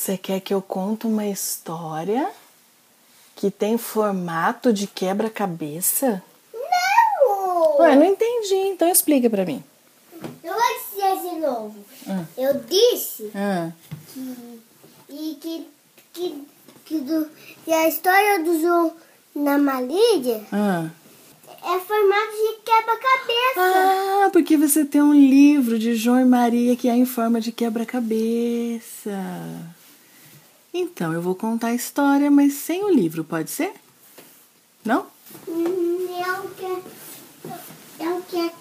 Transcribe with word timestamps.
Você 0.00 0.16
quer 0.16 0.40
que 0.40 0.54
eu 0.54 0.62
conte 0.62 1.06
uma 1.06 1.26
história 1.26 2.30
que 3.36 3.50
tem 3.50 3.76
formato 3.76 4.72
de 4.72 4.86
quebra-cabeça? 4.86 6.22
Não! 6.54 7.80
Ué, 7.80 7.96
não 7.96 8.06
entendi, 8.06 8.54
então 8.54 8.88
explica 8.88 9.28
pra 9.28 9.44
mim. 9.44 9.62
Eu 10.42 10.54
vou 10.54 10.62
dizer 10.88 11.16
de 11.20 11.40
novo. 11.40 11.76
Hum. 12.08 12.24
Eu 12.34 12.54
disse 12.60 13.30
Ah, 13.34 13.72
que, 14.14 14.36
e 15.10 15.34
que, 15.38 15.68
que, 16.14 16.44
que, 16.86 16.98
do, 17.00 17.28
que 17.62 17.70
a 17.70 17.86
história 17.86 18.42
do 18.42 18.58
João 18.58 18.94
na 19.34 19.58
Malídia 19.58 20.42
ah. 20.50 20.88
é 21.46 21.78
formato 21.78 22.32
de 22.32 22.62
quebra-cabeça. 22.64 24.24
Ah, 24.24 24.30
porque 24.32 24.56
você 24.56 24.82
tem 24.82 25.02
um 25.02 25.12
livro 25.12 25.78
de 25.78 25.94
João 25.94 26.18
e 26.18 26.24
Maria 26.24 26.74
que 26.74 26.88
é 26.88 26.96
em 26.96 27.04
forma 27.04 27.38
de 27.38 27.52
quebra-cabeça. 27.52 29.10
Então, 30.72 31.12
eu 31.12 31.20
vou 31.20 31.34
contar 31.34 31.68
a 31.68 31.74
história, 31.74 32.30
mas 32.30 32.52
sem 32.54 32.84
o 32.84 32.90
livro, 32.90 33.24
pode 33.24 33.50
ser? 33.50 33.72
Não? 34.84 35.06
Eu 35.46 36.50
quero. 36.56 36.84
Eu 37.98 38.22
quero. 38.28 38.52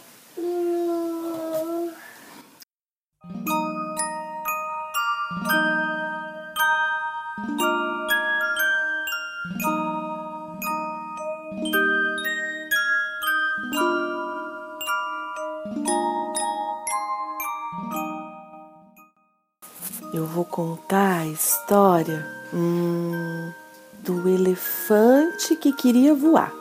Eu 20.20 20.26
vou 20.26 20.44
contar 20.44 21.22
a 21.22 21.28
história 21.28 22.28
hum, 22.54 23.54
do 24.00 24.28
elefante 24.28 25.56
que 25.56 25.72
queria 25.72 26.14
voar. 26.14 26.52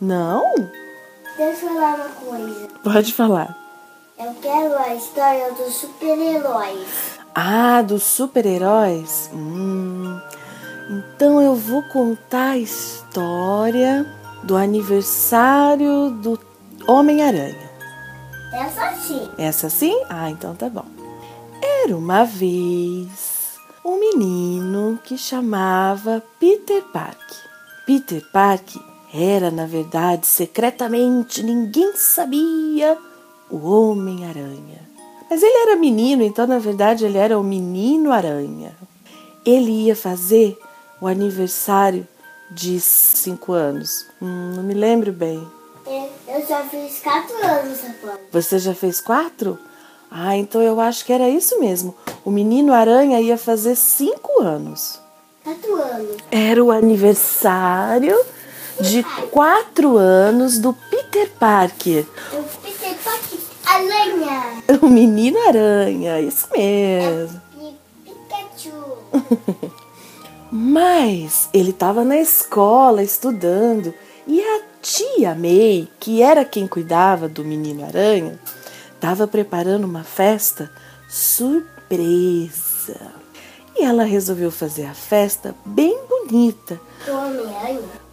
Não? 0.00 0.52
Deixa 1.36 1.64
eu 1.64 1.68
falar 1.68 1.94
uma 1.94 2.08
coisa. 2.08 2.68
Pode 2.82 3.14
falar. 3.14 3.56
Eu 4.18 4.34
quero 4.42 4.76
a 4.78 4.96
história 4.96 5.52
dos 5.52 5.74
super-heróis. 5.74 6.88
Ah, 7.32 7.82
dos 7.82 8.02
super-heróis? 8.02 9.30
Hum, 9.32 10.20
então 10.90 11.40
eu 11.40 11.54
vou 11.54 11.84
contar 11.84 12.50
a 12.50 12.58
história 12.58 14.04
do 14.42 14.56
aniversário 14.56 16.10
do 16.10 16.36
Homem-Aranha. 16.84 17.70
Essa 18.52 18.92
sim. 18.96 19.30
Essa 19.38 19.70
sim? 19.70 20.02
Ah, 20.10 20.28
então 20.28 20.56
tá 20.56 20.68
bom. 20.68 20.97
Era 21.88 21.96
uma 21.96 22.22
vez 22.22 23.56
um 23.82 23.98
menino 23.98 25.00
que 25.02 25.16
chamava 25.16 26.22
Peter 26.38 26.82
Park. 26.82 27.18
Peter 27.86 28.22
Park 28.30 28.76
era, 29.14 29.50
na 29.50 29.64
verdade, 29.64 30.26
secretamente, 30.26 31.42
ninguém 31.42 31.94
sabia, 31.96 32.98
o 33.50 33.56
Homem-Aranha. 33.70 34.86
Mas 35.30 35.42
ele 35.42 35.56
era 35.62 35.76
menino, 35.76 36.22
então, 36.22 36.46
na 36.46 36.58
verdade, 36.58 37.06
ele 37.06 37.16
era 37.16 37.38
o 37.38 37.42
Menino 37.42 38.12
Aranha. 38.12 38.76
Ele 39.42 39.86
ia 39.86 39.96
fazer 39.96 40.58
o 41.00 41.06
aniversário 41.06 42.06
de 42.50 42.78
cinco 42.82 43.54
anos. 43.54 44.04
Hum, 44.20 44.52
não 44.56 44.62
me 44.62 44.74
lembro 44.74 45.10
bem. 45.10 45.42
Eu, 45.86 46.10
eu 46.34 46.46
já 46.46 46.64
fiz 46.64 47.00
quatro 47.00 47.34
anos 47.42 47.78
agora. 47.82 48.20
Você 48.30 48.58
já 48.58 48.74
fez 48.74 49.00
quatro? 49.00 49.58
Ah, 50.10 50.36
então 50.36 50.62
eu 50.62 50.80
acho 50.80 51.04
que 51.04 51.12
era 51.12 51.28
isso 51.28 51.60
mesmo. 51.60 51.94
O 52.24 52.30
menino 52.30 52.72
aranha 52.72 53.20
ia 53.20 53.36
fazer 53.36 53.76
cinco 53.76 54.40
anos. 54.42 55.00
Quatro 55.44 55.74
anos. 55.74 56.16
Era 56.30 56.62
o 56.62 56.70
aniversário 56.70 58.18
de 58.80 59.02
quatro 59.30 59.96
anos 59.96 60.58
do 60.58 60.72
Peter 60.72 61.30
Parker. 61.38 62.06
Eu 62.32 62.44
fiquei 62.44 62.94
Parque 62.94 63.38
Aranha. 63.66 64.62
O 64.82 64.86
menino 64.88 65.38
aranha, 65.46 66.20
isso 66.20 66.48
mesmo. 66.50 67.40
Pikachu. 68.04 68.98
Mas 70.50 71.48
ele 71.52 71.70
estava 71.70 72.04
na 72.04 72.16
escola 72.16 73.02
estudando 73.02 73.92
e 74.26 74.40
a 74.40 74.60
tia 74.80 75.34
May, 75.34 75.88
que 75.98 76.22
era 76.22 76.44
quem 76.44 76.66
cuidava 76.66 77.28
do 77.28 77.44
menino 77.44 77.84
aranha, 77.84 78.38
estava 78.98 79.28
preparando 79.28 79.84
uma 79.84 80.02
festa 80.02 80.70
surpresa. 81.08 83.00
E 83.76 83.84
ela 83.84 84.02
resolveu 84.02 84.50
fazer 84.50 84.86
a 84.86 84.94
festa 84.94 85.54
bem 85.64 85.96
bonita, 86.08 86.80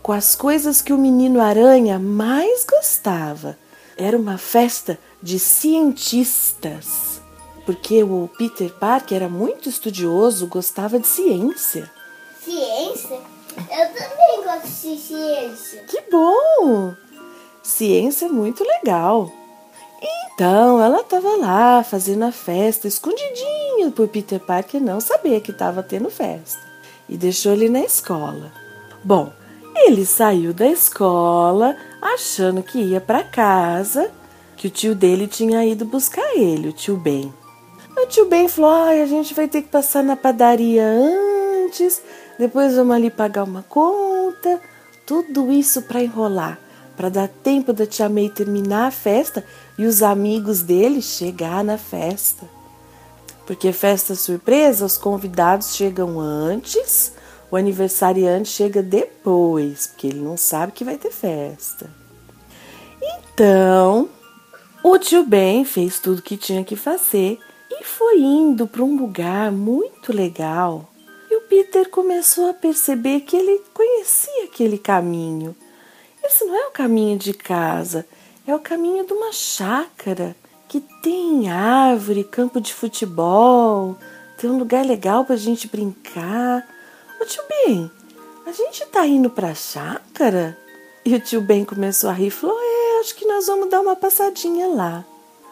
com 0.01 0.12
as 0.12 0.35
coisas 0.35 0.84
que 0.84 0.94
o 0.94 0.97
menino 0.97 1.41
aranha 1.41 1.97
mais 1.97 2.63
gostava. 2.63 3.57
Era 3.97 4.16
uma 4.16 4.38
festa 4.38 5.00
de 5.23 5.40
cientistas, 5.40 7.19
porque 7.66 8.03
o 8.03 8.29
Peter 8.38 8.72
Parker 8.72 9.17
era 9.17 9.29
muito 9.29 9.67
estudioso, 9.67 10.46
gostava 10.46 11.00
de 11.00 11.07
ciência. 11.07 11.90
Ciência? 12.44 13.19
Eu 13.57 13.88
também 13.94 14.44
gosto 14.44 14.67
de 14.67 15.00
ciência. 15.00 15.84
Que 15.88 16.02
bom! 16.12 16.94
Ciência 17.63 18.28
é 18.28 18.29
muito 18.29 18.63
legal. 18.63 19.31
Então, 20.33 20.81
ela 20.81 21.01
estava 21.01 21.38
lá 21.38 21.83
fazendo 21.83 22.23
a 22.23 22.31
festa 22.31 22.88
escondidinho 22.88 23.91
por 23.91 24.07
Peter 24.07 24.39
Parker 24.39 24.81
não 24.81 24.99
saber 24.99 25.41
que 25.41 25.51
estava 25.51 25.81
tendo 25.81 26.09
festa. 26.09 26.61
E 27.07 27.17
deixou 27.17 27.53
ele 27.53 27.69
na 27.69 27.81
escola. 27.81 28.51
Bom, 29.03 29.31
ele 29.75 30.05
saiu 30.05 30.53
da 30.53 30.67
escola 30.67 31.75
achando 32.01 32.63
que 32.63 32.79
ia 32.79 33.01
para 33.01 33.23
casa, 33.23 34.11
que 34.55 34.67
o 34.67 34.69
tio 34.69 34.95
dele 34.95 35.27
tinha 35.27 35.66
ido 35.66 35.85
buscar 35.85 36.35
ele, 36.35 36.69
o 36.69 36.73
tio 36.73 36.97
Ben. 36.97 37.33
O 37.97 38.05
tio 38.07 38.25
Ben 38.27 38.47
falou: 38.47 38.72
Ai, 38.72 39.01
a 39.01 39.05
gente 39.05 39.33
vai 39.33 39.47
ter 39.47 39.61
que 39.61 39.69
passar 39.69 40.03
na 40.03 40.16
padaria 40.16 40.85
antes, 40.85 42.01
depois 42.37 42.75
vamos 42.75 42.95
ali 42.95 43.09
pagar 43.09 43.43
uma 43.43 43.63
conta. 43.63 44.59
Tudo 45.05 45.51
isso 45.51 45.83
para 45.83 46.01
enrolar, 46.01 46.59
para 46.95 47.09
dar 47.09 47.28
tempo 47.28 47.73
da 47.73 47.85
tia 47.85 48.07
May 48.07 48.29
terminar 48.29 48.88
a 48.88 48.91
festa 48.91 49.45
e 49.78 49.85
os 49.85 50.01
amigos 50.01 50.61
dele 50.61 51.01
chegar 51.01 51.63
na 51.63 51.78
festa. 51.78 52.47
Porque 53.45 53.72
festa 53.72 54.16
surpresa, 54.16 54.85
os 54.85 54.97
convidados 54.97 55.75
chegam 55.75 56.19
antes, 56.19 57.13
o 57.51 57.55
aniversariante 57.55 58.50
chega 58.50 58.81
depois, 58.81 59.88
porque 59.88 60.07
ele 60.07 60.19
não 60.19 60.35
sabe 60.35 60.72
que 60.72 60.84
vai 60.84 60.97
ter 60.97 61.11
festa. 61.11 61.89
Então, 63.01 64.09
o 64.84 64.97
tio 64.97 65.23
Ben 65.23 65.63
fez 65.63 66.00
tudo 66.00 66.22
que 66.22 66.38
tinha 66.38 66.63
que 66.63 66.75
fazer 66.75 67.39
e 67.69 67.84
foi 67.84 68.19
indo 68.19 68.66
para 68.66 68.84
um 68.84 68.97
lugar 68.97 69.51
muito 69.51 70.13
legal. 70.13 70.89
E 71.29 71.35
o 71.35 71.41
Peter 71.41 71.89
começou 71.89 72.50
a 72.50 72.53
perceber 72.53 73.22
que 73.22 73.35
ele 73.35 73.61
conhecia 73.73 74.45
aquele 74.45 74.78
caminho. 74.78 75.55
Esse 76.27 76.43
não 76.43 76.55
é 76.55 76.65
o 76.65 76.71
caminho 76.71 77.19
de 77.19 77.33
casa, 77.33 78.03
é 78.47 78.55
o 78.55 78.59
caminho 78.59 79.05
de 79.05 79.13
uma 79.13 79.31
chácara 79.31 80.35
que 80.67 80.81
tem 81.03 81.51
árvore, 81.51 82.23
campo 82.23 82.59
de 82.59 82.73
futebol, 82.73 83.95
tem 84.35 84.49
um 84.49 84.57
lugar 84.57 84.83
legal 84.83 85.23
para 85.23 85.35
a 85.35 85.37
gente 85.37 85.67
brincar. 85.67 86.67
Ô 87.21 87.25
tio 87.25 87.43
Ben, 87.47 87.91
a 88.43 88.51
gente 88.51 88.83
tá 88.87 89.05
indo 89.05 89.29
pra 89.29 89.53
chácara? 89.53 90.57
E 91.05 91.13
o 91.13 91.19
tio 91.19 91.41
Ben 91.41 91.63
começou 91.63 92.09
a 92.09 92.13
rir 92.13 92.27
e 92.27 92.31
falou: 92.31 92.57
É, 92.59 93.01
acho 93.01 93.13
que 93.13 93.25
nós 93.25 93.45
vamos 93.45 93.69
dar 93.69 93.81
uma 93.81 93.95
passadinha 93.95 94.67
lá. 94.67 95.05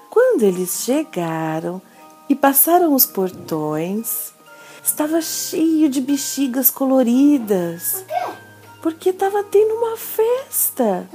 Quando 0.09 0.41
eles 0.41 0.83
chegaram 0.83 1.79
e 2.27 2.35
passaram 2.35 2.95
os 2.95 3.05
portões, 3.05 4.33
estava 4.83 5.21
cheio 5.21 5.87
de 5.87 6.01
bexigas 6.01 6.71
coloridas, 6.71 7.93
Por 7.93 8.05
quê? 8.07 8.42
Porque 8.83 9.11
estava 9.11 9.41
tendo 9.45 9.75
uma 9.75 9.95
festa. 9.95 11.07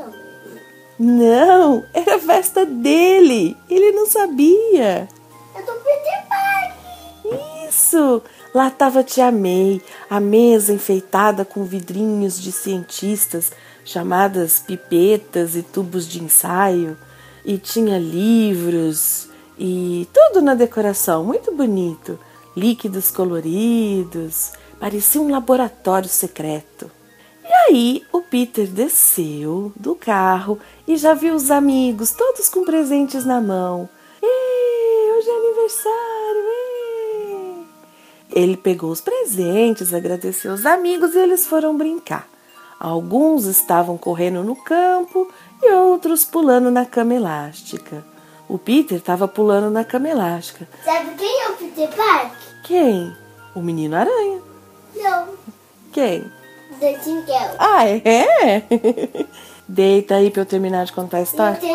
Não, 0.98 1.84
era 1.92 2.16
a 2.16 2.18
festa 2.18 2.64
dele. 2.64 3.54
Ele 3.68 3.92
não 3.92 4.06
sabia. 4.06 5.06
eu 5.54 5.66
tô 5.66 5.72
Peter 5.74 6.26
Parker. 6.28 7.68
Isso! 7.68 8.22
Lá 8.54 8.68
estava 8.68 9.00
a 9.00 9.04
tia 9.04 9.30
May, 9.30 9.82
a 10.08 10.18
mesa 10.18 10.72
enfeitada 10.72 11.44
com 11.44 11.62
vidrinhos 11.64 12.40
de 12.40 12.50
cientistas, 12.50 13.52
chamadas 13.84 14.58
pipetas 14.58 15.54
e 15.54 15.62
tubos 15.62 16.08
de 16.08 16.24
ensaio, 16.24 16.96
e 17.44 17.58
tinha 17.58 17.98
livros 17.98 19.28
e 19.58 20.08
tudo 20.14 20.40
na 20.40 20.54
decoração, 20.54 21.22
muito 21.22 21.54
bonito. 21.54 22.18
Líquidos 22.56 23.10
coloridos, 23.10 24.52
parecia 24.80 25.20
um 25.20 25.30
laboratório 25.30 26.08
secreto. 26.08 26.97
E 27.48 27.52
aí 27.52 28.04
o 28.12 28.20
Peter 28.20 28.66
desceu 28.66 29.72
do 29.74 29.94
carro 29.94 30.58
e 30.86 30.98
já 30.98 31.14
viu 31.14 31.34
os 31.34 31.50
amigos, 31.50 32.12
todos 32.12 32.46
com 32.48 32.62
presentes 32.62 33.24
na 33.24 33.40
mão. 33.40 33.88
Ê, 34.22 35.12
hoje 35.16 35.28
é 35.30 35.36
aniversário! 35.36 36.42
Ê! 38.34 38.38
Ele 38.42 38.56
pegou 38.56 38.90
os 38.90 39.00
presentes, 39.00 39.94
agradeceu 39.94 40.52
os 40.52 40.66
amigos 40.66 41.14
e 41.14 41.18
eles 41.18 41.46
foram 41.46 41.74
brincar. 41.74 42.28
Alguns 42.78 43.46
estavam 43.46 43.96
correndo 43.96 44.44
no 44.44 44.54
campo 44.54 45.32
e 45.62 45.72
outros 45.72 46.24
pulando 46.24 46.70
na 46.70 46.84
cama 46.84 47.14
elástica. 47.14 48.04
O 48.46 48.58
Peter 48.58 48.98
estava 48.98 49.26
pulando 49.26 49.70
na 49.70 49.84
cama 49.84 50.08
elástica. 50.08 50.68
Sabe 50.84 51.14
quem 51.16 51.42
é 51.42 51.48
o 51.48 51.52
Peter 51.54 51.88
Park? 51.96 52.32
Quem? 52.64 53.16
O 53.54 53.62
menino 53.62 53.96
aranha. 53.96 54.40
Não, 54.94 55.28
Quem? 55.92 56.37
Da 56.80 56.98
Tinkel. 56.98 57.50
Ah, 57.58 57.86
é? 57.86 58.62
Deita 59.68 60.14
aí 60.16 60.30
pra 60.30 60.42
eu 60.42 60.46
terminar 60.46 60.84
de 60.86 60.92
contar 60.92 61.18
a 61.18 61.20
E 61.20 61.24
história. 61.24 61.56
tem, 61.58 61.72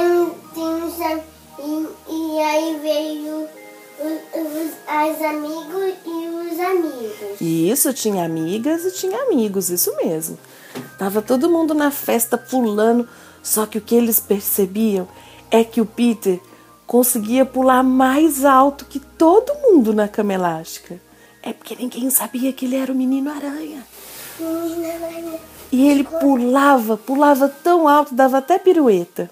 tem 0.53 0.65
am- 0.65 1.21
e, 1.59 1.87
e 2.11 2.39
aí 2.39 2.79
veio 2.81 3.47
os, 4.33 4.71
as 4.87 5.21
amigos 5.21 5.93
e 6.05 6.27
os 6.51 6.59
amigos. 6.59 7.39
E 7.41 7.69
isso 7.69 7.93
tinha 7.93 8.25
amigas 8.25 8.83
e 8.85 8.91
tinha 8.91 9.21
amigos, 9.23 9.69
isso 9.69 9.95
mesmo. 9.97 10.37
Tava 10.97 11.21
todo 11.21 11.49
mundo 11.49 11.73
na 11.73 11.91
festa 11.91 12.37
pulando, 12.37 13.07
só 13.43 13.65
que 13.65 13.77
o 13.77 13.81
que 13.81 13.93
eles 13.95 14.19
percebiam 14.19 15.07
é 15.51 15.63
que 15.63 15.79
o 15.79 15.85
Peter 15.85 16.39
conseguia 16.87 17.45
pular 17.45 17.83
mais 17.83 18.43
alto 18.43 18.85
que 18.85 18.99
todo 18.99 19.53
mundo 19.61 19.93
na 19.93 20.07
cama 20.07 20.33
elástica. 20.33 20.99
É 21.43 21.53
porque 21.53 21.75
ninguém 21.75 22.09
sabia 22.09 22.51
que 22.51 22.65
ele 22.65 22.75
era 22.75 22.91
o 22.91 22.95
menino 22.95 23.29
aranha. 23.31 23.85
E 25.71 25.87
ele 25.89 26.03
pulava, 26.03 26.97
pulava 26.97 27.49
tão 27.49 27.87
alto, 27.87 28.13
dava 28.13 28.37
até 28.37 28.59
pirueta. 28.59 29.29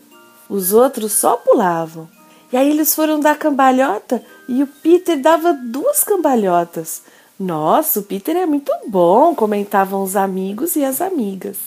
Os 0.50 0.74
outros 0.74 1.14
só 1.14 1.38
pulavam. 1.38 2.10
E 2.52 2.58
aí 2.58 2.70
eles 2.70 2.94
foram 2.94 3.20
dar 3.20 3.38
cambalhota 3.38 4.22
e 4.48 4.62
o 4.62 4.68
Peter 4.68 5.18
dava 5.20 5.54
duas 5.54 6.04
cambalhotas. 6.04 7.04
Nossa, 7.40 8.00
o 8.00 8.04
Peter 8.04 8.36
é 8.36 8.46
muito 8.46 8.72
bom, 8.88 9.34
comentavam 9.34 10.04
os 10.04 10.16
amigos 10.16 10.76
e 10.76 10.84
as 10.84 11.00
amigas. 11.02 11.58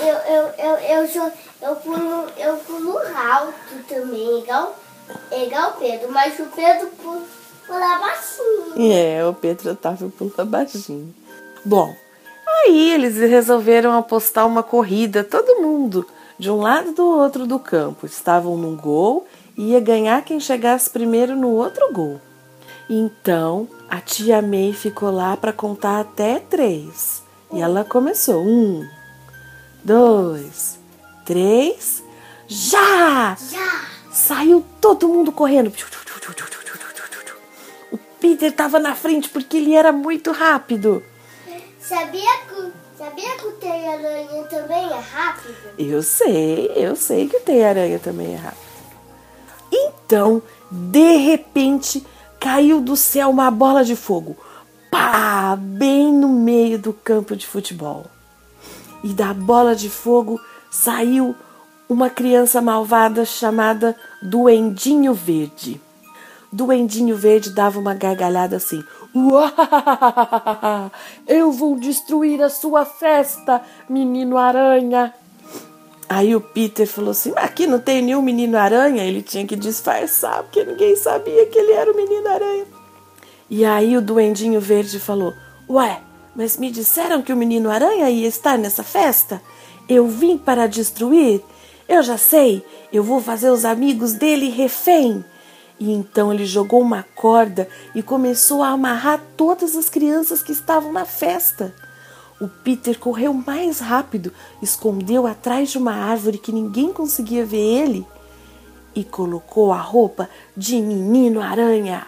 Eu, 0.00 0.06
eu, 0.06 0.44
eu, 0.58 0.76
eu, 0.78 1.08
sou, 1.08 1.32
eu, 1.62 1.76
pulo, 1.76 2.24
eu 2.36 2.56
pulo 2.58 2.98
alto 2.98 3.54
também, 3.88 4.40
igual, 4.40 4.76
igual 5.32 5.70
o 5.70 5.74
Pedro, 5.74 6.12
mas 6.12 6.38
o 6.38 6.44
Pedro 6.46 6.88
pu- 7.02 7.22
pula 7.66 7.98
baixinho. 7.98 8.92
É, 8.92 9.24
o 9.26 9.32
Pedro 9.32 9.70
Otávio 9.72 10.10
pula 10.10 10.44
baixinho. 10.44 11.14
Bom, 11.64 11.94
aí 12.46 12.92
eles 12.92 13.16
resolveram 13.16 13.92
apostar 13.92 14.46
uma 14.46 14.62
corrida, 14.62 15.24
todo 15.24 15.60
mundo, 15.60 16.06
de 16.38 16.50
um 16.50 16.60
lado 16.60 16.92
do 16.92 17.04
outro 17.04 17.46
do 17.46 17.58
campo. 17.58 18.06
Estavam 18.06 18.56
num 18.56 18.76
gol 18.76 19.26
e 19.56 19.72
ia 19.72 19.80
ganhar 19.80 20.22
quem 20.22 20.38
chegasse 20.38 20.88
primeiro 20.90 21.34
no 21.34 21.48
outro 21.48 21.92
gol. 21.92 22.20
Então 22.88 23.68
a 23.88 24.00
tia 24.00 24.40
May 24.40 24.72
ficou 24.72 25.10
lá 25.10 25.36
para 25.36 25.52
contar 25.52 26.00
até 26.00 26.38
três. 26.38 27.22
E 27.52 27.60
ela 27.60 27.84
começou: 27.84 28.44
um, 28.44 28.86
dois, 29.84 30.78
três, 31.24 32.02
já! 32.46 33.36
Já! 33.50 33.86
Saiu 34.10 34.64
todo 34.80 35.08
mundo 35.08 35.30
correndo. 35.30 35.72
O 37.92 37.98
Peter 38.18 38.50
estava 38.50 38.78
na 38.78 38.94
frente 38.94 39.28
porque 39.28 39.58
ele 39.58 39.74
era 39.74 39.92
muito 39.92 40.32
rápido. 40.32 41.02
Sabia 41.88 42.38
que, 42.48 42.72
sabia 42.98 43.36
que 43.36 43.46
o 43.46 43.52
Teia-Aranha 43.52 44.42
também 44.50 44.90
é 44.90 44.98
rápido? 44.98 45.54
Eu 45.78 46.02
sei, 46.02 46.72
eu 46.74 46.96
sei 46.96 47.28
que 47.28 47.36
o 47.36 47.40
Teia-Aranha 47.40 48.00
também 48.00 48.34
é 48.34 48.36
rápido. 48.36 48.66
Então, 49.72 50.42
de 50.68 51.16
repente, 51.18 52.04
caiu 52.40 52.80
do 52.80 52.96
céu 52.96 53.30
uma 53.30 53.52
bola 53.52 53.84
de 53.84 53.94
fogo. 53.94 54.36
Pá! 54.90 55.54
Bem 55.56 56.12
no 56.12 56.28
meio 56.28 56.76
do 56.76 56.92
campo 56.92 57.36
de 57.36 57.46
futebol. 57.46 58.06
E 59.04 59.12
da 59.12 59.32
bola 59.32 59.76
de 59.76 59.88
fogo 59.88 60.40
saiu 60.68 61.36
uma 61.88 62.10
criança 62.10 62.60
malvada 62.60 63.24
chamada 63.24 63.94
Duendinho 64.20 65.14
Verde. 65.14 65.80
Duendinho 66.52 67.16
Verde 67.16 67.50
dava 67.50 67.78
uma 67.78 67.94
gargalhada 67.94 68.56
assim. 68.56 68.82
Eu 71.26 71.50
vou 71.52 71.78
destruir 71.78 72.42
a 72.42 72.48
sua 72.48 72.84
festa, 72.84 73.62
menino 73.88 74.36
aranha. 74.36 75.14
Aí 76.08 76.36
o 76.36 76.40
Peter 76.40 76.86
falou 76.86 77.10
assim: 77.10 77.32
aqui 77.36 77.66
não 77.66 77.80
tem 77.80 78.02
nenhum 78.02 78.22
menino 78.22 78.56
aranha. 78.56 79.02
Ele 79.02 79.22
tinha 79.22 79.46
que 79.46 79.56
disfarçar, 79.56 80.42
porque 80.42 80.64
ninguém 80.64 80.94
sabia 80.96 81.46
que 81.46 81.58
ele 81.58 81.72
era 81.72 81.90
o 81.90 81.96
menino 81.96 82.28
aranha. 82.28 82.66
E 83.50 83.64
aí 83.64 83.96
o 83.96 84.02
Duendinho 84.02 84.60
Verde 84.60 85.00
falou: 85.00 85.32
Ué, 85.68 86.00
mas 86.34 86.56
me 86.56 86.70
disseram 86.70 87.22
que 87.22 87.32
o 87.32 87.36
menino 87.36 87.70
aranha 87.70 88.10
ia 88.10 88.28
estar 88.28 88.58
nessa 88.58 88.82
festa? 88.82 89.42
Eu 89.88 90.06
vim 90.06 90.36
para 90.36 90.66
destruir? 90.66 91.42
Eu 91.88 92.02
já 92.02 92.18
sei, 92.18 92.64
eu 92.92 93.02
vou 93.02 93.20
fazer 93.20 93.50
os 93.50 93.64
amigos 93.64 94.12
dele 94.12 94.48
refém. 94.48 95.24
E 95.78 95.92
então 95.92 96.32
ele 96.32 96.46
jogou 96.46 96.80
uma 96.80 97.04
corda 97.14 97.68
e 97.94 98.02
começou 98.02 98.62
a 98.62 98.68
amarrar 98.68 99.22
todas 99.36 99.76
as 99.76 99.88
crianças 99.88 100.42
que 100.42 100.52
estavam 100.52 100.92
na 100.92 101.04
festa. 101.04 101.74
O 102.40 102.48
Peter 102.48 102.98
correu 102.98 103.32
mais 103.32 103.80
rápido, 103.80 104.32
escondeu 104.62 105.26
atrás 105.26 105.70
de 105.70 105.78
uma 105.78 105.94
árvore 105.94 106.38
que 106.38 106.52
ninguém 106.52 106.92
conseguia 106.92 107.44
ver 107.44 107.56
ele 107.56 108.06
e 108.94 109.04
colocou 109.04 109.72
a 109.72 109.78
roupa 109.78 110.28
de 110.56 110.80
menino 110.80 111.40
aranha. 111.40 112.06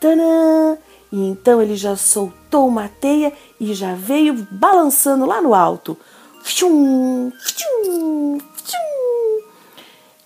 Tanã! 0.00 0.78
E 1.10 1.26
então 1.26 1.60
ele 1.60 1.76
já 1.76 1.96
soltou 1.96 2.68
uma 2.68 2.88
teia 2.88 3.32
e 3.58 3.72
já 3.74 3.94
veio 3.94 4.46
balançando 4.50 5.26
lá 5.26 5.40
no 5.40 5.54
alto. 5.54 5.96
Fchum, 6.42 7.32
fchum, 7.40 8.38
fchum. 8.54 9.07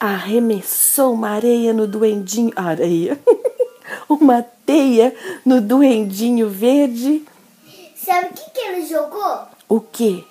Arremessou 0.02 1.12
uma 1.12 1.28
areia 1.28 1.72
no 1.72 1.87
duendinho. 1.87 2.52
Areia. 2.56 3.16
uma 4.10 4.43
teia 4.43 5.14
no 5.44 5.60
duendinho 5.60 6.49
verde. 6.49 7.25
Sabe 7.94 8.26
o 8.26 8.32
que, 8.32 8.50
que 8.50 8.58
ele 8.58 8.84
jogou? 8.84 9.43
O 9.69 9.78
quê? 9.78 10.25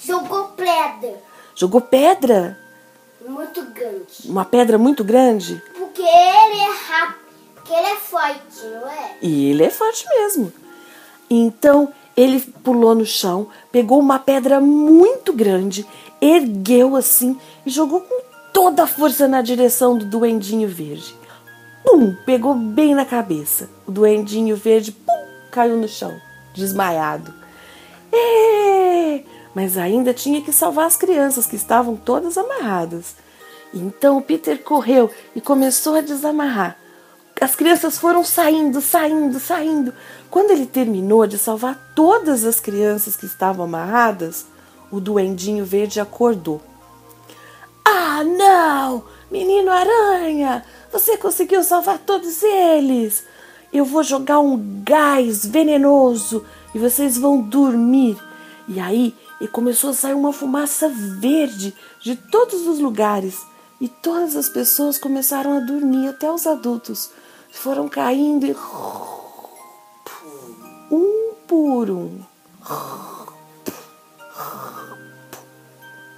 Jogou 0.00 0.44
pedra. 0.56 1.20
Jogou 1.56 1.80
pedra? 1.80 2.56
Muito 3.26 3.60
grande. 3.72 4.06
Uma 4.24 4.44
pedra 4.44 4.78
muito 4.78 5.02
grande? 5.02 5.60
Porque 5.76 6.00
ele 6.00 6.60
é 6.60 6.76
rápido. 6.86 7.18
Porque 7.56 7.72
ele 7.72 7.86
é 7.88 7.96
forte, 7.96 8.66
não 8.66 8.88
é? 8.88 9.16
E 9.20 9.50
ele 9.50 9.64
é 9.64 9.70
forte 9.70 10.06
mesmo. 10.10 10.52
Então 11.28 11.92
ele 12.16 12.40
pulou 12.62 12.94
no 12.94 13.04
chão, 13.04 13.48
pegou 13.72 13.98
uma 13.98 14.20
pedra 14.20 14.60
muito 14.60 15.32
grande, 15.32 15.84
ergueu 16.20 16.94
assim 16.94 17.36
e 17.66 17.70
jogou 17.70 18.00
com 18.00 18.27
toda 18.58 18.82
a 18.82 18.86
força 18.88 19.28
na 19.28 19.40
direção 19.40 19.96
do 19.96 20.04
duendinho 20.04 20.66
verde. 20.68 21.14
Pum! 21.84 22.12
Pegou 22.26 22.56
bem 22.56 22.92
na 22.92 23.04
cabeça. 23.04 23.70
O 23.86 23.92
duendinho 23.92 24.56
verde, 24.56 24.90
pum! 24.90 25.26
Caiu 25.48 25.76
no 25.76 25.86
chão, 25.86 26.20
desmaiado. 26.52 27.32
É! 28.12 29.22
Mas 29.54 29.78
ainda 29.78 30.12
tinha 30.12 30.42
que 30.42 30.52
salvar 30.52 30.86
as 30.86 30.96
crianças 30.96 31.46
que 31.46 31.54
estavam 31.54 31.94
todas 31.94 32.36
amarradas. 32.36 33.14
Então 33.72 34.20
Peter 34.20 34.60
correu 34.60 35.08
e 35.36 35.40
começou 35.40 35.94
a 35.94 36.00
desamarrar. 36.00 36.76
As 37.40 37.54
crianças 37.54 37.96
foram 37.96 38.24
saindo, 38.24 38.80
saindo, 38.80 39.38
saindo. 39.38 39.94
Quando 40.28 40.50
ele 40.50 40.66
terminou 40.66 41.28
de 41.28 41.38
salvar 41.38 41.92
todas 41.94 42.44
as 42.44 42.58
crianças 42.58 43.14
que 43.14 43.24
estavam 43.24 43.66
amarradas, 43.66 44.46
o 44.90 44.98
duendinho 44.98 45.64
verde 45.64 46.00
acordou. 46.00 46.60
Ah, 48.18 48.24
não! 48.24 49.04
Menino 49.30 49.70
aranha! 49.70 50.64
Você 50.90 51.16
conseguiu 51.16 51.62
salvar 51.62 51.98
todos 51.98 52.42
eles! 52.42 53.24
Eu 53.72 53.84
vou 53.84 54.02
jogar 54.02 54.40
um 54.40 54.82
gás 54.82 55.46
venenoso 55.46 56.44
e 56.74 56.80
vocês 56.80 57.16
vão 57.16 57.40
dormir. 57.40 58.18
E 58.66 58.80
aí 58.80 59.14
e 59.40 59.46
começou 59.46 59.90
a 59.90 59.94
sair 59.94 60.14
uma 60.14 60.32
fumaça 60.32 60.88
verde 60.88 61.72
de 62.00 62.16
todos 62.16 62.66
os 62.66 62.80
lugares. 62.80 63.40
E 63.80 63.86
todas 63.86 64.34
as 64.34 64.48
pessoas 64.48 64.98
começaram 64.98 65.56
a 65.56 65.60
dormir, 65.60 66.08
até 66.08 66.28
os 66.28 66.44
adultos. 66.44 67.12
Foram 67.52 67.88
caindo 67.88 68.46
e. 68.46 68.56
Um 70.90 71.34
por 71.46 71.88
um. 71.88 72.18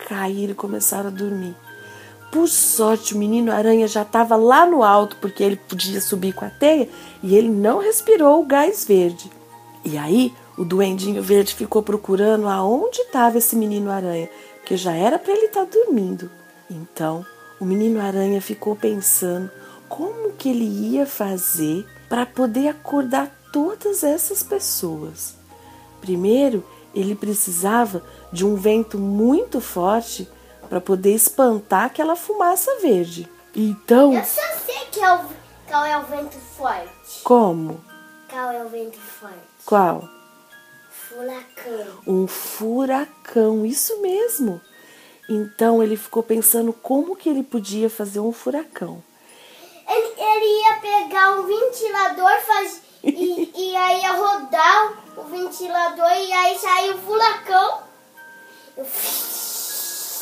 Caíram 0.09 0.53
e 0.53 0.57
começaram 0.57 1.09
a 1.09 1.13
dormir. 1.13 1.55
Por 2.31 2.49
sorte, 2.49 3.15
o 3.15 3.19
menino 3.19 3.51
aranha 3.51 3.89
já 3.89 4.03
estava 4.03 4.37
lá 4.37 4.65
no 4.65 4.85
alto, 4.85 5.17
porque 5.21 5.43
ele 5.43 5.57
podia 5.57 6.01
subir 6.01 6.33
com 6.33 6.45
a 6.45 6.51
teia, 6.51 6.89
e 7.23 7.37
ele 7.37 7.49
não 7.49 7.81
respirou 7.81 8.41
o 8.41 8.47
gás 8.47 8.85
verde. 8.85 9.31
E 9.85 9.99
aí, 9.99 10.33
o 10.57 10.65
duendinho 10.65 11.23
verde 11.23 11.55
ficou 11.55 11.83
procurando 11.83 12.47
aonde 12.47 13.01
estava 13.01 13.39
esse 13.39 13.57
menino 13.57 13.91
aranha, 13.91 14.29
que 14.65 14.77
já 14.77 14.93
era 14.93 15.19
para 15.19 15.33
ele 15.33 15.47
estar 15.47 15.65
dormindo. 15.65 16.31
Então, 16.71 17.27
o 17.59 17.65
menino 17.65 18.01
aranha 18.01 18.41
ficou 18.41 18.77
pensando 18.77 19.51
como 19.89 20.33
que 20.33 20.51
ele 20.51 20.65
ia 20.65 21.07
fazer 21.07 21.85
para 22.09 22.25
poder 22.25 22.69
acordar 22.69 23.35
todas 23.53 24.05
essas 24.05 24.43
pessoas. 24.43 25.35
Primeiro, 26.01 26.65
ele 26.95 27.15
precisava 27.15 28.03
de 28.33 28.47
um 28.47 28.55
vento 28.55 28.99
muito 28.99 29.61
forte 29.61 30.29
para 30.71 30.81
poder 30.81 31.13
espantar 31.13 31.87
aquela 31.87 32.15
fumaça 32.15 32.71
verde. 32.81 33.29
Então. 33.55 34.15
Eu 34.15 34.25
só 34.25 34.41
sei 34.65 34.87
que 34.93 35.01
é 35.01 35.13
o, 35.13 35.25
qual 35.69 35.85
é 35.85 35.99
o 35.99 36.05
vento 36.05 36.39
forte. 36.39 37.23
Como? 37.25 37.85
Qual 38.31 38.53
é 38.53 38.65
o 38.65 38.69
vento 38.69 38.99
forte? 38.99 39.37
Qual? 39.67 40.09
Furacão. 40.89 42.01
Um 42.07 42.27
furacão, 42.29 43.67
isso 43.67 44.01
mesmo. 44.01 44.61
Então 45.29 45.83
ele 45.83 45.97
ficou 45.97 46.23
pensando 46.23 46.73
como 46.73 47.17
que 47.17 47.29
ele 47.29 47.43
podia 47.43 47.91
fazer 47.91 48.21
um 48.21 48.33
furacão. 48.33 49.03
Ele, 49.89 50.15
ele 50.17 50.63
ia 50.63 50.75
pegar 50.77 51.33
um 51.33 51.47
ventilador 51.47 52.41
faz, 52.47 52.81
e, 53.03 53.51
e 53.57 53.77
aí 53.77 54.01
ia 54.03 54.13
rodar 54.13 54.93
o 55.17 55.23
ventilador 55.25 56.13
e 56.13 56.33
aí 56.33 56.57
saiu 56.57 56.95
o 56.95 56.99
furacão. 56.99 57.60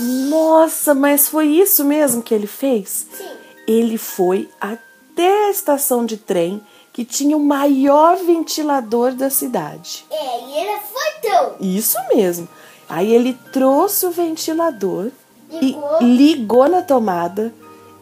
Nossa, 0.00 0.94
mas 0.94 1.28
foi 1.28 1.46
isso 1.46 1.84
mesmo 1.84 2.22
que 2.22 2.34
ele 2.34 2.46
fez? 2.46 3.06
Sim. 3.12 3.28
Ele 3.66 3.98
foi 3.98 4.48
até 4.60 5.46
a 5.46 5.50
estação 5.50 6.06
de 6.06 6.16
trem 6.16 6.62
que 6.92 7.04
tinha 7.04 7.36
o 7.36 7.44
maior 7.44 8.16
ventilador 8.16 9.12
da 9.12 9.30
cidade. 9.30 10.04
É, 10.10 10.44
e 10.46 10.58
ele 10.58 10.80
foi 10.92 11.30
tão. 11.30 11.56
Isso 11.60 11.96
mesmo. 12.12 12.48
Aí 12.88 13.12
ele 13.12 13.38
trouxe 13.52 14.06
o 14.06 14.10
ventilador 14.10 15.10
Ligou. 15.50 15.98
e 16.00 16.04
ligou 16.04 16.68
na 16.68 16.82
tomada 16.82 17.54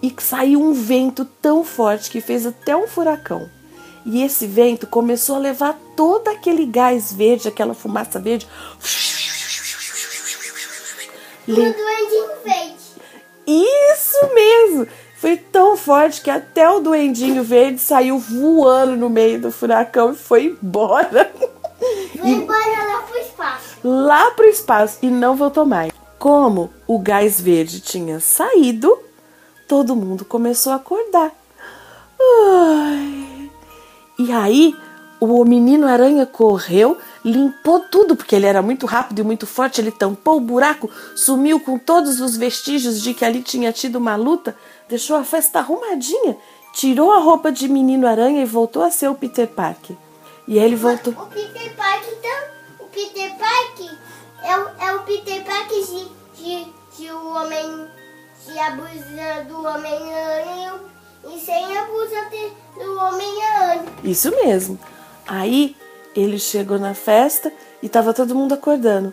e 0.03 0.15
saiu 0.19 0.63
um 0.63 0.73
vento 0.73 1.25
tão 1.25 1.65
forte 1.65 2.11
que 2.11 2.21
fez 2.21 2.47
até 2.47 2.77
um 2.77 2.87
furacão. 2.87 3.51
E 4.05 4.23
esse 4.23 4.47
vento 4.47 4.87
começou 4.87 5.37
a 5.37 5.41
levar 5.41 5.77
todo 5.97 6.29
aquele 6.29 6.65
gás 6.65 7.13
verde, 7.13 7.49
aquela 7.49 7.75
fumaça 7.75 8.21
verde. 8.21 8.47
E 11.47 11.53
o 11.53 11.55
duendinho 11.55 12.31
verde. 12.45 12.77
Isso 13.47 14.35
mesmo! 14.35 14.87
Foi 15.17 15.37
tão 15.37 15.77
forte 15.77 16.21
que 16.21 16.31
até 16.31 16.69
o 16.69 16.81
duendinho 16.81 17.43
verde 17.43 17.81
saiu 17.81 18.19
voando 18.19 18.97
no 18.97 19.09
meio 19.09 19.41
do 19.41 19.51
furacão 19.51 20.13
e 20.13 20.17
foi 20.17 20.57
embora. 20.63 21.33
Foi 22.19 22.29
embora 22.29 22.85
lá 22.85 23.03
pro 23.03 23.19
espaço. 23.19 23.77
Lá 23.83 24.31
pro 24.33 24.47
espaço 24.47 24.99
e 25.03 25.09
não 25.09 25.37
voltou 25.37 25.65
mais. 25.65 25.93
Como 26.19 26.71
o 26.87 26.99
gás 26.99 27.41
verde 27.41 27.81
tinha 27.81 28.21
saído, 28.21 28.99
todo 29.67 29.97
mundo 29.97 30.25
começou 30.25 30.73
a 30.73 30.77
acordar. 30.77 31.33
Ai. 32.21 33.51
E 34.19 34.33
aí, 34.33 34.75
o 35.21 35.45
menino 35.45 35.87
aranha 35.87 36.27
correu, 36.27 36.99
limpou 37.25 37.81
tudo, 37.81 38.15
porque 38.15 38.35
ele 38.37 38.47
era 38.47 38.61
muito 38.61 38.87
rápido 38.87 39.21
e 39.21 39.25
muito 39.25 39.47
forte. 39.47 39.81
Ele 39.81 39.91
tampou 39.91 40.37
o 40.37 40.41
buraco, 40.41 40.91
sumiu 41.15 41.59
com 41.59 41.79
todos 41.79 42.21
os 42.21 42.37
vestígios 42.37 43.01
de 43.01 43.15
que 43.15 43.25
ali 43.25 43.43
tinha 43.43 43.73
tido 43.73 43.97
uma 43.97 44.17
luta, 44.17 44.57
deixou 44.89 45.17
a 45.17 45.25
festa 45.25 45.59
arrumadinha, 45.61 46.37
tirou 46.75 47.13
a 47.13 47.19
roupa 47.19 47.51
de 47.51 47.69
menino 47.69 48.07
aranha 48.07 48.43
e 48.43 48.47
voltou 48.47 48.83
a 48.83 48.91
ser 48.91 49.09
o 49.09 49.15
Peter 49.15 49.49
Parker. 49.49 49.97
E 50.47 50.59
aí 50.59 50.65
ele 50.65 50.77
voltou. 50.77 51.13
O 51.15 51.27
Peter 51.27 51.75
Parker, 51.75 52.15
então, 52.19 52.87
o 52.87 52.89
Peter 52.89 53.33
Parker 53.37 53.97
é 54.45 54.59
o, 54.59 54.69
é 54.79 54.93
o 54.95 55.03
Peter 55.03 55.45
Parker 55.45 55.83
de, 55.83 56.09
de, 56.37 56.73
de 56.97 57.11
o 57.11 57.29
homem, 57.35 57.89
de 58.47 58.59
abusa 58.59 59.45
do 59.49 59.67
Homem-Aranha 59.67 60.75
e 61.35 61.41
sem 61.41 61.77
abusa 61.79 62.27
de, 62.31 62.85
do 62.85 62.97
Homem-Aranha. 62.97 63.85
Isso 64.05 64.31
mesmo. 64.31 64.79
Aí 65.27 65.75
ele 66.15 66.39
chegou 66.39 66.79
na 66.79 66.95
festa 66.95 67.53
e 67.83 67.89
tava 67.89 68.15
todo 68.15 68.35
mundo 68.35 68.55
acordando. 68.55 69.13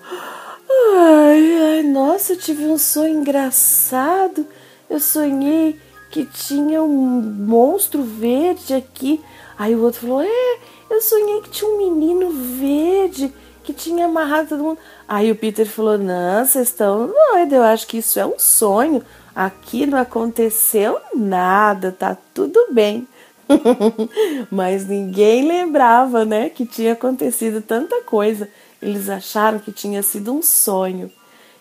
Ai, 0.95 1.77
ai, 1.77 1.83
nossa, 1.83 2.33
eu 2.33 2.37
tive 2.37 2.65
um 2.65 2.77
sonho 2.77 3.19
engraçado. 3.19 4.45
Eu 4.89 4.99
sonhei 4.99 5.79
que 6.11 6.25
tinha 6.25 6.81
um 6.83 7.21
monstro 7.21 8.03
verde 8.03 8.73
aqui. 8.73 9.19
Aí 9.57 9.75
o 9.75 9.81
outro 9.81 10.01
falou: 10.01 10.21
É, 10.21 10.57
eu 10.89 11.01
sonhei 11.01 11.41
que 11.41 11.49
tinha 11.49 11.69
um 11.69 11.77
menino 11.77 12.29
verde 12.29 13.33
que 13.63 13.73
tinha 13.73 14.05
amarrado 14.05 14.49
todo 14.49 14.63
mundo. 14.63 14.79
Aí 15.07 15.31
o 15.31 15.35
Peter 15.35 15.65
falou: 15.65 15.97
Não, 15.97 16.45
vocês 16.45 16.67
estão 16.67 17.07
doidos, 17.07 17.53
eu 17.53 17.63
acho 17.63 17.87
que 17.87 17.97
isso 17.97 18.19
é 18.19 18.25
um 18.25 18.37
sonho. 18.37 19.03
Aqui 19.35 19.87
não 19.87 19.97
aconteceu 19.97 20.99
nada, 21.15 21.91
tá 21.91 22.15
tudo 22.33 22.67
bem. 22.71 23.07
Mas 24.51 24.87
ninguém 24.87 25.47
lembrava, 25.47 26.25
né, 26.25 26.49
que 26.49 26.65
tinha 26.65 26.93
acontecido 26.93 27.61
tanta 27.61 28.01
coisa. 28.01 28.49
Eles 28.81 29.09
acharam 29.09 29.59
que 29.59 29.71
tinha 29.71 30.03
sido 30.03 30.33
um 30.33 30.41
sonho. 30.41 31.11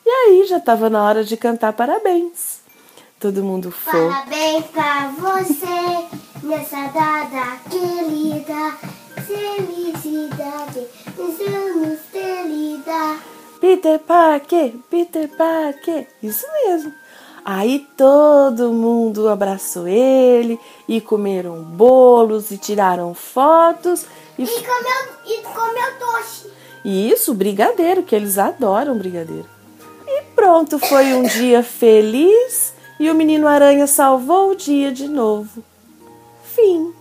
E 0.05 0.09
aí 0.11 0.45
já 0.47 0.59
estava 0.59 0.91
na 0.91 1.03
hora 1.05 1.25
de 1.25 1.37
cantar 1.37 1.73
parabéns. 1.73 2.61
Todo 3.21 3.45
mundo 3.45 3.71
foi. 3.71 4.09
Parabéns 4.09 4.65
pra 4.67 5.13
você 5.17 6.45
nessa 6.45 6.89
data 6.89 7.59
querida. 7.71 8.77
Felicidade, 9.27 10.87
desejamos 11.17 12.01
felicidade. 12.11 13.21
Peter 13.61 14.01
Parker, 14.01 14.75
Peter 14.91 15.29
Parker. 15.29 16.09
Isso 16.21 16.45
mesmo. 16.65 16.93
Aí 17.45 17.87
todo 17.97 18.73
mundo 18.73 19.29
abraçou 19.29 19.89
ele 19.89 20.59
e 20.89 21.01
comeram 21.01 21.63
bolos 21.63 22.51
e 22.51 22.59
tiraram 22.59 23.13
fotos. 23.15 24.07
E, 24.39 24.45
E 24.45 24.47
comeu, 24.47 25.17
e 25.27 25.43
comeu 25.43 25.99
doce. 25.99 26.51
e 26.85 27.11
isso, 27.11 27.35
brigadeiro, 27.35 28.03
que 28.03 28.15
eles 28.15 28.39
adoram 28.39 28.97
brigadeiro. 28.97 29.49
E 30.07 30.23
pronto, 30.35 30.79
foi 30.79 31.13
um 31.15 31.23
dia 31.25 31.63
feliz 31.63 32.75
e 33.01 33.11
o 33.11 33.15
menino 33.15 33.49
aranha 33.49 33.87
salvou 33.87 34.51
o 34.51 34.57
dia 34.57 34.93
de 34.93 35.09
novo. 35.09 35.63
Fim. 36.45 36.93